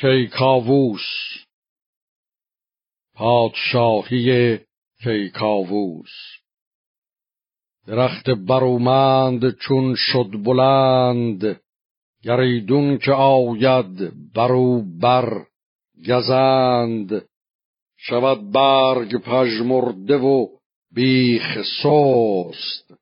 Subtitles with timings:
[0.00, 1.06] کیکاووس.
[3.14, 4.58] پادشاهی
[5.02, 6.10] کیکاووس.
[7.86, 11.60] درخت برومند چون شد بلند
[12.22, 15.46] گریدون که آید برو بر
[16.08, 17.28] گزند.
[17.96, 20.46] شود برگ پژمرده و
[20.94, 22.94] بیخ سست.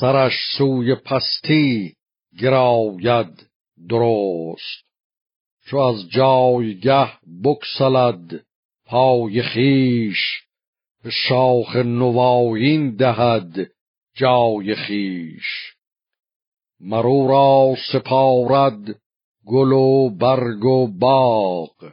[0.00, 1.94] سرش سوی پستی
[2.40, 3.46] گراید
[3.88, 4.83] درست.
[5.66, 7.08] چو از جایگه
[7.44, 8.44] بکسلد
[8.86, 10.44] پای خیش
[11.04, 13.70] به شاخ نوایین دهد
[14.16, 15.74] جای خیش.
[16.80, 19.00] مرو را سپارد
[19.46, 21.92] گل و برگ و باغ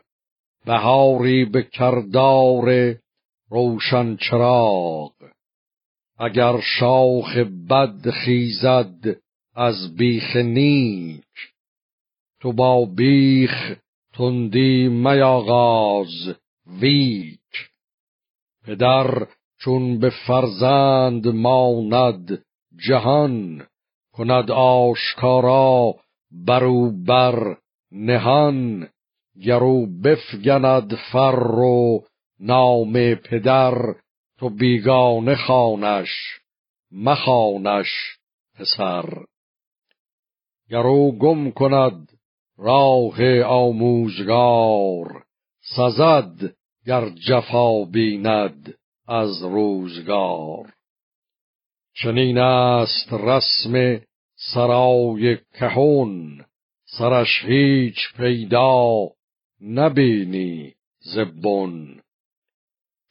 [0.65, 2.95] بهاری به کردار
[3.49, 5.13] روشن چراغ.
[6.17, 7.37] اگر شاخ
[7.69, 9.17] بد خیزد
[9.55, 11.23] از بیخ نیک
[12.41, 13.77] تو با بیخ
[14.13, 16.35] تندی میاغاز
[16.81, 17.69] ویک.
[18.65, 19.27] پدر
[19.59, 22.43] چون به فرزند ماند
[22.87, 23.65] جهان
[24.13, 25.95] کند آشکارا
[26.31, 27.57] برو بر
[27.91, 28.87] نهان.
[29.45, 32.03] گرو بفگند فر و
[32.39, 33.95] نام پدر
[34.39, 36.09] تو بیگانه خانش
[36.91, 37.87] مخانش
[38.55, 39.25] پسر.
[40.69, 42.20] گرو گم کند
[42.61, 45.23] راه آموزگار
[45.75, 48.73] سزد گر جفا بیند
[49.07, 50.73] از روزگار.
[51.93, 54.01] چنین است رسم
[54.53, 56.45] سرای کهون
[56.85, 59.09] سرش هیچ پیدا
[59.61, 62.01] نبینی زبون.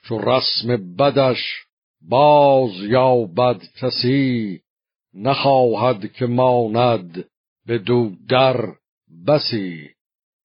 [0.02, 1.42] چو رسم بدش
[2.08, 4.60] باز یا بد کسی
[5.14, 7.24] نخواهد که ماند
[7.66, 8.79] به دو در
[9.26, 9.88] بسی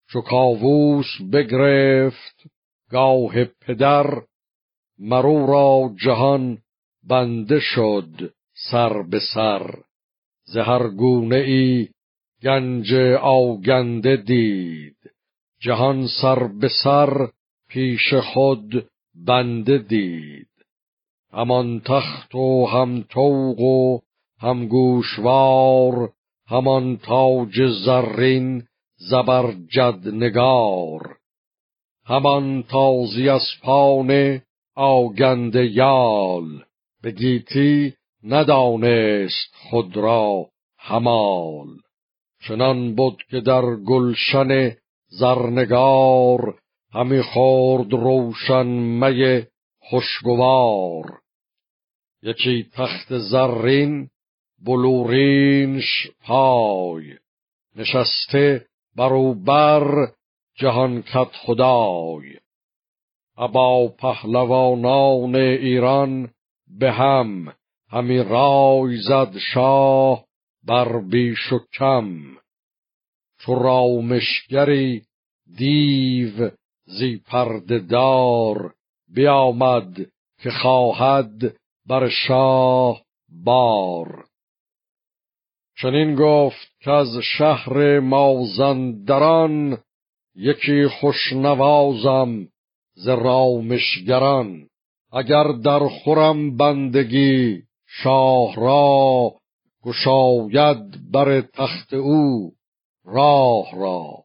[0.09, 2.43] چو کاووس بگرفت
[2.91, 4.21] گاه پدر
[4.99, 6.57] مرو را جهان
[7.03, 8.33] بنده شد
[8.71, 9.75] سر به سر.
[10.43, 11.87] زهر گونه ای
[12.43, 14.97] گنج آگنده دید
[15.59, 17.29] جهان سر به سر
[17.69, 20.49] پیش خود بنده دید.
[21.33, 23.99] همان تخت و هم توق و
[24.39, 26.13] هم گوشوار
[26.47, 28.63] همان تاج زرین
[28.97, 31.17] زبرجد نگار
[32.05, 34.41] همان تازی اسپان
[34.75, 36.63] آگنده یال
[37.01, 41.67] به گیتی ندانست خود را همال
[42.47, 44.75] چنان بود که در گلشن
[45.07, 46.59] زرنگار
[46.93, 49.43] همی خورد روشن می
[49.79, 51.19] خوشگوار.
[52.23, 54.09] یکی تخت زرین
[54.63, 57.17] بلورینش پای
[57.75, 60.07] نشسته بروبر
[60.55, 62.39] جهان کت خدای.
[63.37, 66.29] ابا پهلوانان ایران
[66.79, 67.53] به هم
[67.89, 70.25] همی رای زد شاه
[70.63, 72.37] بر بیش و کم.
[73.39, 75.01] چو رامشگری
[75.57, 76.51] دیو
[76.85, 78.73] زی پردهدار
[79.15, 80.11] بیامد
[80.43, 81.55] که خواهد
[81.85, 83.01] بر شاه
[83.43, 84.25] بار.
[85.81, 89.77] چنین گفت که از شهر مازندران
[90.35, 92.47] یکی خوشنوازم
[92.93, 94.67] ز رامشگران.
[95.11, 99.31] اگر در خورم بندگی شاه را
[99.83, 102.51] گشاید بر تخت او
[103.05, 104.23] راه را.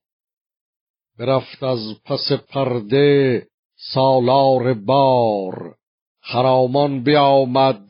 [1.19, 3.47] برفت از پس پرده
[3.77, 5.75] سالار بار
[6.21, 7.84] خرامان بیامد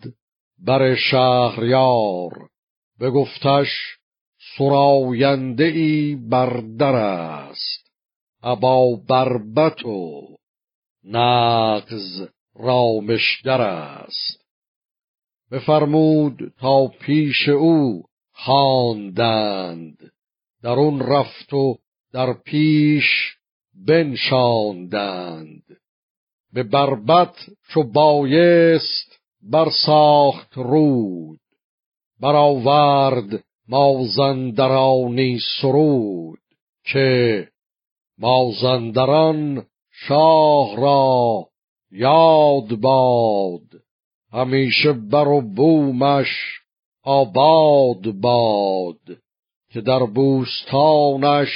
[0.58, 2.48] بر شهریار.
[3.00, 3.68] بگفتش
[4.56, 7.90] سراینده ای بردر است
[8.42, 10.22] ابا بربت و
[11.04, 14.44] نغز رامشگر است.
[15.50, 18.02] بفرمود تا پیش او
[18.32, 20.12] خواندند
[20.62, 21.78] درون رفت و
[22.12, 23.36] در پیش
[23.86, 25.62] بنشاندند.
[26.52, 27.34] به بربت
[27.68, 31.40] چو بایست بر ساخت رود.
[32.20, 36.38] برآورد مازندرانی سرود
[36.84, 37.48] که
[38.18, 41.46] مازندران شاه را
[41.90, 43.62] یاد باد.
[44.32, 46.28] همیشه بر و بومش
[47.04, 49.00] آباد باد
[49.72, 51.48] که در بوستانش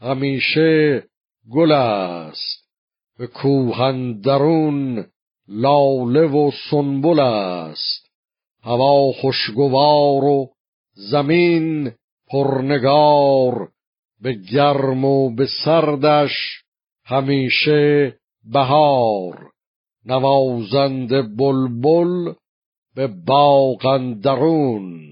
[0.00, 1.02] همیشه
[1.52, 2.68] گل است.
[3.18, 5.06] به کوهندرون
[5.48, 8.01] لاله و سنبل است.
[8.62, 10.50] هوا خوشگوار و
[10.94, 11.92] زمین
[12.30, 13.68] پرنگار
[14.20, 16.62] به گرم و به سردش
[17.04, 18.14] همیشه
[18.52, 19.50] بهار.
[20.06, 22.32] نوازند بلبل
[22.94, 25.02] به باغندرون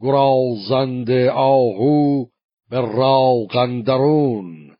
[0.00, 2.24] گرازند آهو
[2.70, 4.76] به راغندرون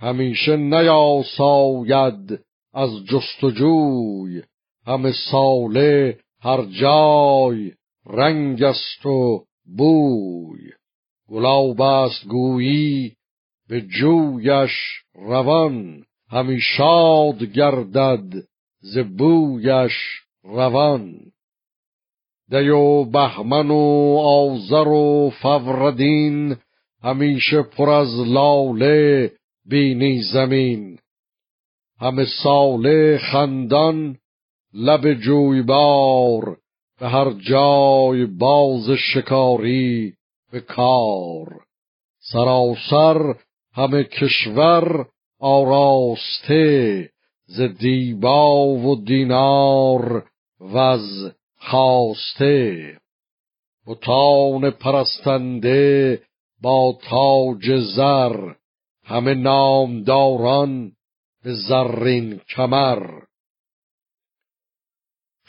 [0.00, 2.40] همیشه نیاساید
[2.74, 4.42] از جستجوی
[4.86, 7.72] همه ساله هر جای
[8.06, 9.44] رنگ است و
[9.76, 10.70] بوی.
[11.28, 13.12] گلاب است گویی
[13.68, 14.70] به جویش
[15.14, 16.04] روان.
[16.30, 18.44] همی شاد گردد
[18.80, 19.92] ز بویش
[20.44, 21.20] روان.
[22.50, 26.56] دی و بهمن و آذر و فوردین
[27.02, 29.32] همیشه پر از لاله
[29.64, 30.98] بینی زمین.
[32.00, 34.16] همه ساله خندان
[34.78, 36.56] لب جویبار
[37.00, 40.14] به هر جای باز شکاری
[40.52, 41.48] به کار.
[42.20, 43.34] سراسر
[43.72, 45.06] همه کشور
[45.40, 47.10] آراسته
[47.46, 50.24] ز دیبا و دینار
[50.60, 52.98] و از خواسته
[53.86, 56.22] بتان پرستنده
[56.62, 58.52] با تاج زر
[59.04, 60.92] همه نامداران
[61.44, 63.26] به زرین کمر.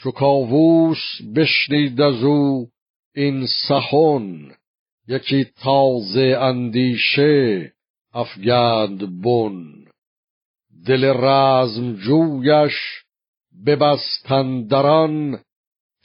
[0.00, 2.68] چو کاووس بشنید از او
[3.14, 4.50] این سخن
[5.08, 7.72] یکی تازه اندیشه
[8.12, 9.84] افگند بن.
[10.86, 12.74] دل رزم جویش
[13.66, 15.40] ببستندران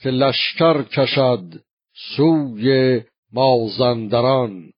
[0.01, 1.43] که لشکر کشد
[2.15, 3.01] سوی
[3.33, 4.71] مازندران.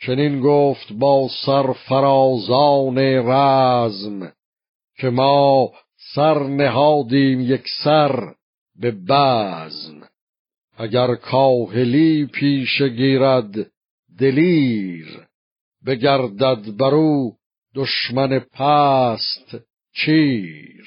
[0.00, 4.32] چنین گفت با سرفرازان رزم
[4.96, 5.72] که ما
[6.12, 8.34] سر نهادیم یک سر
[8.76, 10.08] به بزم.
[10.76, 13.70] اگر کاهلی پیش گیرد
[14.18, 15.26] دلیر
[15.86, 17.32] بگردد برو
[17.74, 19.56] دشمن پست
[19.92, 20.84] چیر.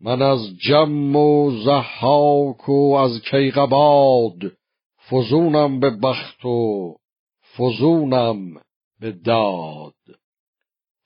[0.00, 4.38] من از جم و زحاک و از کیقباد
[5.10, 6.96] فزونم به بخت و
[7.56, 8.54] فزونم
[9.00, 9.94] به داد.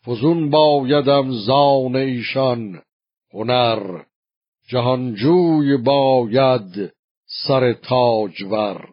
[0.08, 2.82] فزون بایدم زان ایشان
[3.34, 4.02] هنر
[4.68, 6.92] جهانجوی باید
[7.46, 8.90] سر تاجور.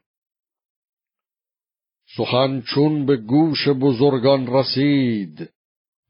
[2.17, 5.49] سخن چون به گوش بزرگان رسید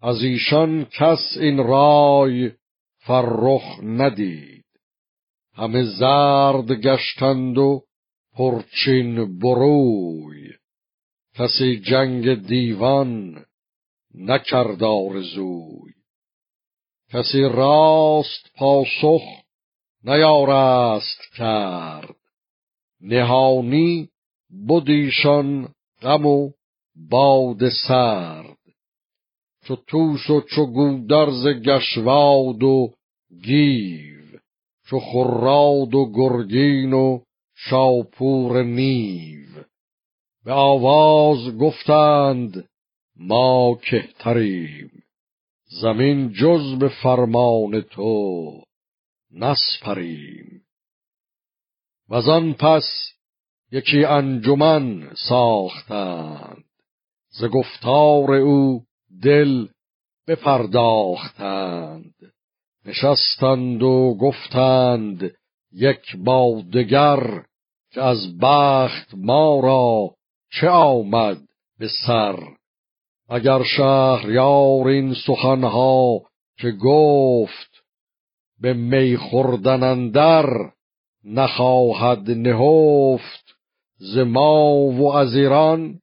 [0.01, 2.51] از ایشان کس این رای
[2.97, 4.65] فرخ ندید.
[5.53, 7.81] همه زرد گشتند و
[8.33, 10.49] پرچین بروی.
[11.35, 13.45] کسی جنگ دیوان
[14.17, 15.94] نکرد آرزوی.
[17.13, 19.21] کسی راست پاسخ
[20.03, 22.15] نیارست کرد.
[23.01, 24.09] نهانی
[24.67, 26.51] بودیشان غم و
[27.09, 28.57] باد سرد.
[29.63, 32.94] چو توس و چو گودرز گشواد و
[33.44, 34.15] گیو
[34.88, 37.19] چو خراد و گرگین و
[37.56, 39.45] شاپور نیو.
[40.45, 42.69] به آواز گفتند
[43.15, 45.03] ما کهتریم.
[45.81, 48.62] زمین جز به فرمان تو
[49.31, 50.65] نسپریم.
[52.09, 53.12] وزان پس
[53.71, 56.63] یکی انجمن ساختند.
[57.29, 58.83] ز گفتار او
[59.23, 59.67] دل
[60.27, 62.13] بپرداختند.
[62.86, 65.31] نشستند و گفتند
[65.72, 67.43] یک با دگر
[67.91, 70.15] که از بخت ما را
[70.51, 71.41] چه آمد
[71.79, 72.39] به سر؟
[73.29, 76.22] اگر شهریار این سخنها
[76.58, 77.84] که گفت
[78.62, 80.46] به می خوردن اندر
[81.24, 83.55] نخواهد نهفت
[83.98, 86.00] ز ما و از ایران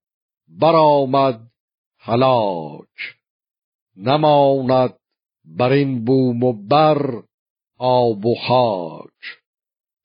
[0.49, 1.41] برآمد
[1.99, 2.88] هلاک.
[3.97, 4.95] نماند
[5.45, 7.23] بر این بوم و بر
[7.79, 9.43] آب و خاک.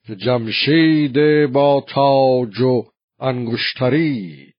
[0.07, 1.15] که جمشید
[1.51, 2.83] با تاج و
[3.19, 4.53] انگشتری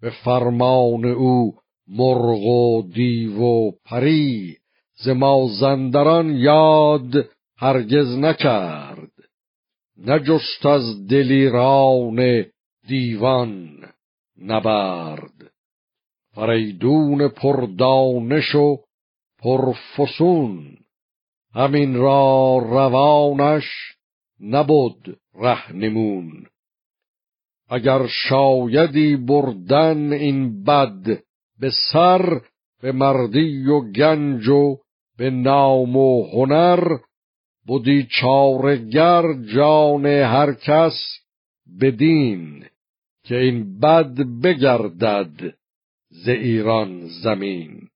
[0.00, 1.54] به فرمان او
[1.88, 4.56] مرغ و دیو و پری
[4.94, 9.10] ز مازندران یاد هرگز نکرد.
[9.98, 12.44] نجست از دلیران
[12.88, 13.78] دیوان
[14.42, 15.52] نبرد.
[16.34, 18.76] فریدون پردانش و
[19.38, 20.76] پرفسون
[21.54, 23.64] همین را روانش
[24.40, 26.46] نبود رهنمون.
[27.68, 31.23] اگر شایدی بردن این بد
[31.60, 32.40] به سر
[32.82, 34.78] به مردی و گنج و
[35.18, 36.98] به نام و هنر
[37.66, 39.22] بودی چارگر
[39.54, 41.20] جان هر کس
[41.80, 42.64] بدین
[43.24, 45.54] که این بد بگردد
[46.10, 47.88] ز ایران زمین.